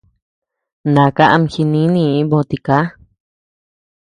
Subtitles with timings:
[0.93, 2.77] Naka ama jinínii bö tiká.